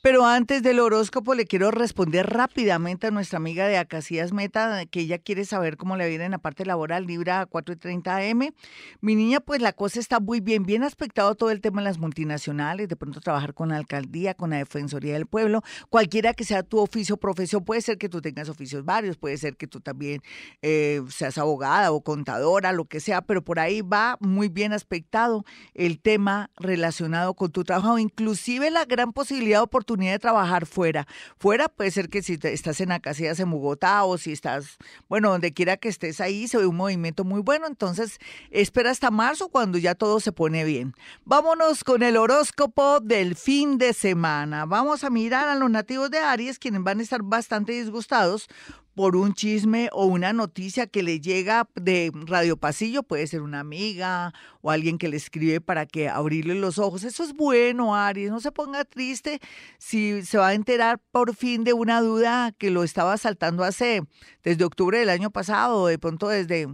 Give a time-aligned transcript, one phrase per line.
[0.00, 5.00] Pero antes del horóscopo le quiero responder rápidamente a nuestra amiga de Acacias Meta, que
[5.00, 8.54] ella quiere saber cómo le viene en la parte laboral, Libra 430 AM.
[9.00, 11.98] Mi niña, pues la cosa está muy bien, bien aspectado todo el tema de las
[11.98, 16.62] multinacionales, de pronto trabajar con la alcaldía, con la Defensoría del Pueblo, cualquiera que sea
[16.62, 19.80] tu oficio o profesión, puede ser que tú tengas oficios varios, puede ser que tú
[19.80, 20.22] también
[20.62, 25.44] eh, seas abogada o contadora, lo que sea, pero por ahí va muy bien aspectado
[25.74, 31.06] el tema relacionado con tu trabajo, inclusive la gran posibilidad de oportunidad de trabajar fuera.
[31.38, 34.78] Fuera puede ser que si estás en Acacias en Bogotá o si estás,
[35.08, 37.66] bueno, donde quiera que estés ahí, se ve un movimiento muy bueno.
[37.66, 38.18] Entonces,
[38.50, 40.94] espera hasta marzo cuando ya todo se pone bien.
[41.24, 44.66] Vámonos con el horóscopo del fin de semana.
[44.66, 48.48] Vamos a mirar a los nativos de Aries, quienes van a estar bastante disgustados
[48.98, 53.60] por un chisme o una noticia que le llega de Radio Pasillo, puede ser una
[53.60, 57.04] amiga o alguien que le escribe para que abrirle los ojos.
[57.04, 59.38] Eso es bueno, Aries, no se ponga triste
[59.78, 64.02] si se va a enterar por fin de una duda que lo estaba saltando hace
[64.42, 66.66] desde octubre del año pasado, de pronto desde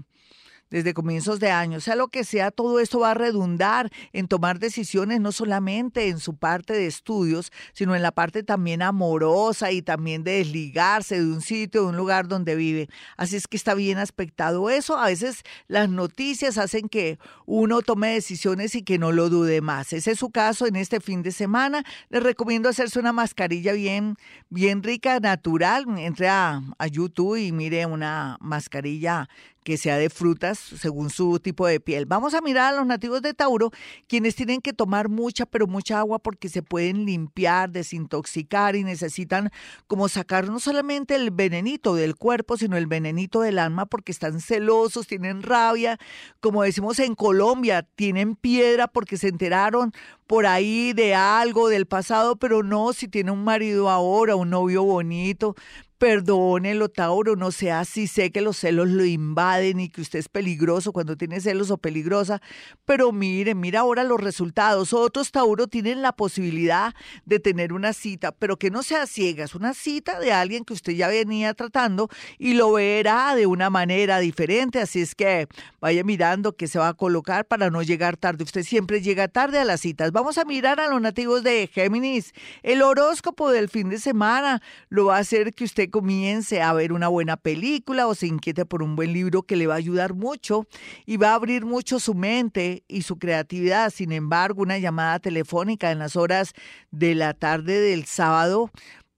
[0.71, 1.81] desde comienzos de año.
[1.81, 6.19] Sea lo que sea, todo esto va a redundar en tomar decisiones no solamente en
[6.19, 11.27] su parte de estudios, sino en la parte también amorosa y también de desligarse de
[11.27, 12.89] un sitio, de un lugar donde vive.
[13.17, 14.97] Así es que está bien aspectado eso.
[14.97, 19.93] A veces las noticias hacen que uno tome decisiones y que no lo dude más.
[19.93, 21.85] Ese es su caso en este fin de semana.
[22.09, 24.17] Les recomiendo hacerse una mascarilla bien,
[24.49, 25.85] bien rica, natural.
[25.99, 29.29] Entre a, a YouTube y mire una mascarilla
[29.65, 32.07] que sea de frutas según su tipo de piel.
[32.07, 33.71] Vamos a mirar a los nativos de Tauro,
[34.07, 39.51] quienes tienen que tomar mucha, pero mucha agua porque se pueden limpiar, desintoxicar y necesitan
[39.87, 44.41] como sacar no solamente el venenito del cuerpo, sino el venenito del alma porque están
[44.41, 45.99] celosos, tienen rabia,
[46.41, 49.93] como decimos en Colombia, tienen piedra porque se enteraron
[50.27, 54.83] por ahí de algo del pasado, pero no si tiene un marido ahora, un novio
[54.83, 55.55] bonito,
[56.05, 58.07] Perdónelo, Tauro, no sea así.
[58.09, 61.79] Sé que los celos lo invaden y que usted es peligroso cuando tiene celos o
[61.79, 62.43] peligrosa,
[62.85, 64.93] pero mire, mira ahora los resultados.
[64.93, 66.93] Otros, Tauro, tienen la posibilidad
[67.25, 70.75] de tener una cita, pero que no sea ciega, es una cita de alguien que
[70.75, 74.81] usted ya venía tratando y lo verá de una manera diferente.
[74.81, 75.49] Así es que
[75.81, 78.45] vaya mirando que se va a colocar para no llegar tarde.
[78.45, 80.13] Usted siempre llega tarde a las citas.
[80.13, 82.35] Vamos a mirar a los nativos de Géminis.
[82.63, 84.61] El horóscopo del fin de semana
[84.91, 88.67] lo va a hacer que usted comience a ver una buena película o se inquiete
[88.67, 90.67] por un buen libro que le va a ayudar mucho
[91.07, 93.91] y va a abrir mucho su mente y su creatividad.
[93.91, 96.53] Sin embargo, una llamada telefónica en las horas
[96.91, 98.73] de la tarde del sábado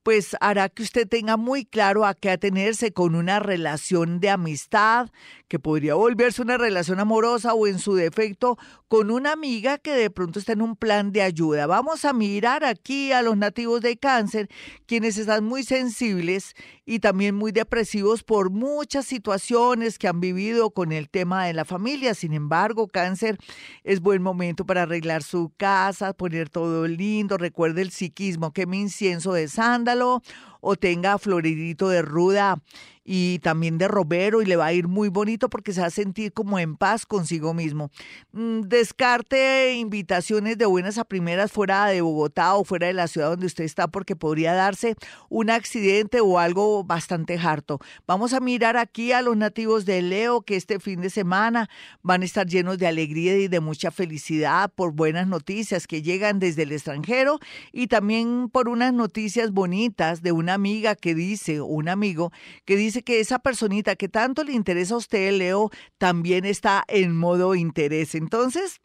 [0.07, 5.09] pues hará que usted tenga muy claro a qué atenerse con una relación de amistad,
[5.49, 8.57] que podría volverse una relación amorosa o en su defecto
[8.87, 11.67] con una amiga que de pronto está en un plan de ayuda.
[11.67, 14.47] Vamos a mirar aquí a los nativos de cáncer,
[14.85, 16.55] quienes están muy sensibles
[16.89, 21.65] y también muy depresivos por muchas situaciones que han vivido con el tema de la
[21.65, 22.13] familia.
[22.13, 23.37] Sin embargo, cáncer
[23.83, 27.37] es buen momento para arreglar su casa, poner todo lindo.
[27.37, 30.23] Recuerde el psiquismo, queme incienso de sándalo
[30.61, 32.61] o tenga floridito de ruda
[33.09, 35.91] y también de Robero y le va a ir muy bonito porque se va a
[35.91, 37.89] sentir como en paz consigo mismo.
[38.33, 43.29] Mm, descarte invitaciones de buenas a primeras fuera de Bogotá o fuera de la ciudad
[43.29, 44.95] donde usted está porque podría darse
[45.29, 47.79] un accidente o algo bastante harto.
[48.05, 51.69] Vamos a mirar aquí a los nativos de Leo que este fin de semana
[52.03, 56.39] van a estar llenos de alegría y de mucha felicidad por buenas noticias que llegan
[56.39, 57.39] desde el extranjero
[57.71, 62.33] y también por unas noticias bonitas de una amiga que dice, un amigo
[62.65, 67.15] que dice que esa personita que tanto le interesa a usted, Leo, también está en
[67.15, 68.15] modo interés.
[68.15, 68.81] Entonces,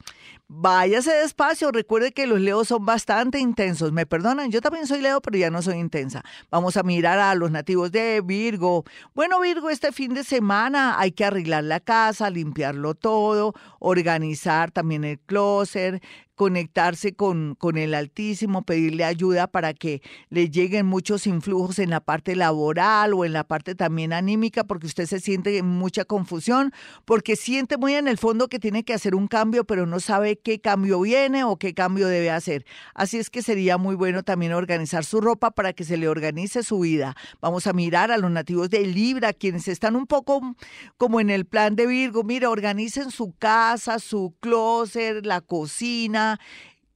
[0.54, 1.72] váyase despacio.
[1.72, 3.92] Recuerde que los Leos son bastante intensos.
[3.92, 6.22] Me perdonan, yo también soy Leo, pero ya no soy intensa.
[6.50, 8.84] Vamos a mirar a los nativos de Virgo.
[9.14, 15.04] Bueno, Virgo, este fin de semana hay que arreglar la casa, limpiarlo todo, organizar también
[15.04, 16.02] el closet,
[16.34, 22.00] conectarse con, con el Altísimo, pedirle ayuda para que le lleguen muchos influjos en la
[22.00, 26.72] parte laboral o en la parte también anímica, porque usted se siente en mucha confusión,
[27.05, 30.37] porque siente muy en el fondo que tiene que hacer un cambio, pero no sabe
[30.43, 32.65] qué cambio viene o qué cambio debe hacer.
[32.94, 36.62] Así es que sería muy bueno también organizar su ropa para que se le organice
[36.62, 37.17] su vida.
[37.41, 40.41] Vamos a mirar a los nativos de Libra, quienes están un poco
[40.97, 42.25] como en el plan de Virgo.
[42.25, 46.39] Mira, organicen su casa, su closet, la cocina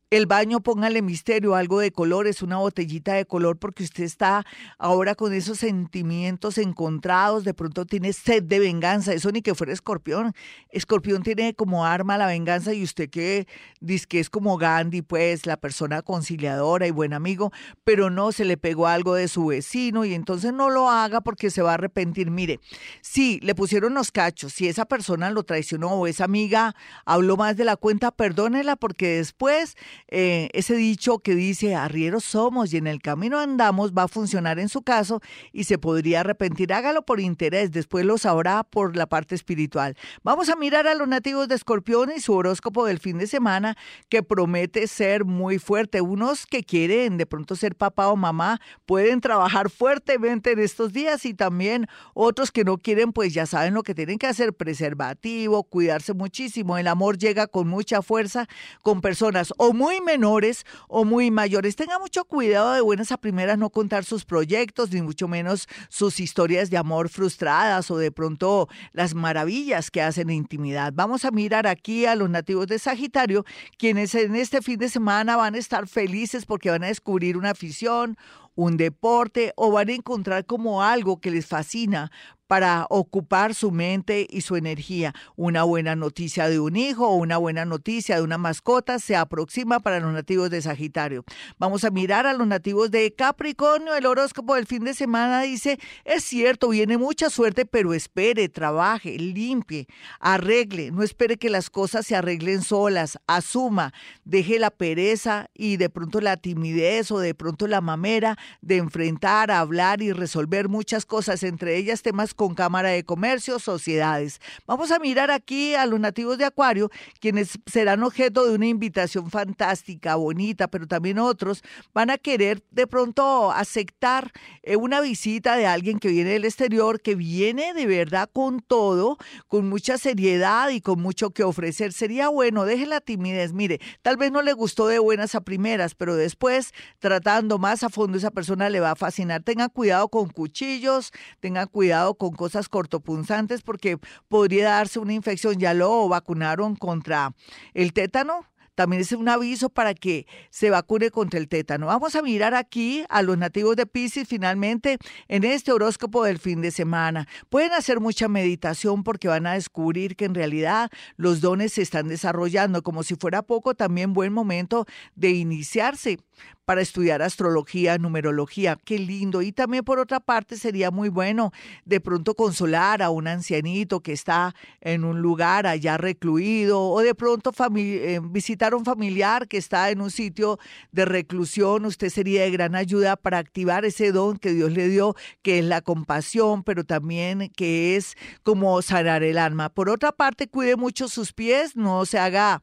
[0.08, 4.46] El baño, póngale misterio, algo de colores, una botellita de color, porque usted está
[4.78, 9.72] ahora con esos sentimientos encontrados, de pronto tiene sed de venganza, eso ni que fuera
[9.72, 10.32] escorpión.
[10.70, 13.48] Escorpión tiene como arma la venganza y usted que
[13.80, 17.50] dice que es como Gandhi, pues la persona conciliadora y buen amigo,
[17.82, 21.50] pero no se le pegó algo de su vecino y entonces no lo haga porque
[21.50, 22.30] se va a arrepentir.
[22.30, 22.60] Mire,
[23.00, 27.56] si le pusieron los cachos, si esa persona lo traicionó o esa amiga habló más
[27.56, 29.74] de la cuenta, perdónela porque después
[30.08, 34.58] eh, ese dicho que dice arrieros somos y en el camino andamos va a funcionar
[34.58, 35.20] en su caso
[35.52, 36.72] y se podría arrepentir.
[36.72, 39.96] Hágalo por interés, después lo sabrá por la parte espiritual.
[40.22, 43.76] Vamos a mirar a los nativos de Escorpión y su horóscopo del fin de semana
[44.08, 46.00] que promete ser muy fuerte.
[46.00, 51.24] Unos que quieren de pronto ser papá o mamá pueden trabajar fuertemente en estos días
[51.24, 55.64] y también otros que no quieren pues ya saben lo que tienen que hacer, preservativo,
[55.64, 56.78] cuidarse muchísimo.
[56.78, 58.46] El amor llega con mucha fuerza
[58.82, 61.76] con personas o muy muy menores o muy mayores.
[61.76, 66.18] Tenga mucho cuidado de buenas a primeras no contar sus proyectos, ni mucho menos sus
[66.18, 70.92] historias de amor frustradas o de pronto las maravillas que hacen en intimidad.
[70.92, 73.44] Vamos a mirar aquí a los nativos de Sagitario,
[73.78, 77.50] quienes en este fin de semana van a estar felices porque van a descubrir una
[77.50, 78.16] afición,
[78.56, 82.10] un deporte o van a encontrar como algo que les fascina
[82.46, 85.14] para ocupar su mente y su energía.
[85.36, 89.80] Una buena noticia de un hijo o una buena noticia de una mascota se aproxima
[89.80, 91.24] para los nativos de Sagitario.
[91.58, 93.94] Vamos a mirar a los nativos de Capricornio.
[93.94, 99.18] El horóscopo del fin de semana dice, es cierto, viene mucha suerte, pero espere, trabaje,
[99.18, 99.86] limpie,
[100.20, 103.92] arregle, no espere que las cosas se arreglen solas, asuma,
[104.24, 109.50] deje la pereza y de pronto la timidez o de pronto la mamera de enfrentar,
[109.50, 114.40] hablar y resolver muchas cosas, entre ellas temas con Cámara de Comercio, sociedades.
[114.66, 116.90] Vamos a mirar aquí a los nativos de Acuario,
[117.20, 121.62] quienes serán objeto de una invitación fantástica, bonita, pero también otros
[121.92, 127.00] van a querer de pronto aceptar eh, una visita de alguien que viene del exterior,
[127.00, 129.16] que viene de verdad con todo,
[129.48, 131.92] con mucha seriedad y con mucho que ofrecer.
[131.92, 133.52] Sería bueno, deje la timidez.
[133.52, 137.88] Mire, tal vez no le gustó de buenas a primeras, pero después, tratando más a
[137.88, 139.42] fondo, esa persona le va a fascinar.
[139.42, 145.58] Tenga cuidado con cuchillos, tenga cuidado con con cosas cortopunzantes porque podría darse una infección.
[145.58, 147.34] Ya lo vacunaron contra
[147.74, 148.46] el tétano,
[148.76, 151.86] también es un aviso para que se vacune contra el tétano.
[151.86, 156.60] Vamos a mirar aquí a los nativos de Pisces finalmente en este horóscopo del fin
[156.60, 157.26] de semana.
[157.48, 162.08] Pueden hacer mucha meditación porque van a descubrir que en realidad los dones se están
[162.08, 162.82] desarrollando.
[162.82, 164.84] Como si fuera poco, también buen momento
[165.14, 166.18] de iniciarse
[166.66, 168.76] para estudiar astrología, numerología.
[168.84, 169.40] Qué lindo.
[169.40, 171.52] Y también por otra parte sería muy bueno
[171.84, 177.14] de pronto consolar a un ancianito que está en un lugar allá recluido o de
[177.14, 180.58] pronto eh, visitar a un familiar que está en un sitio
[180.90, 181.84] de reclusión.
[181.84, 185.64] Usted sería de gran ayuda para activar ese don que Dios le dio, que es
[185.64, 189.68] la compasión, pero también que es como sanar el alma.
[189.68, 192.60] Por otra parte, cuide mucho sus pies, no se haga